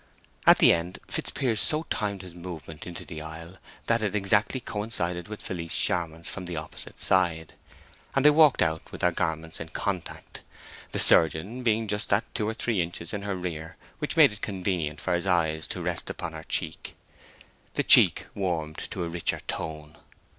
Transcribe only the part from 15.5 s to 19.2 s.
to rest upon her cheek. The cheek warmed up to a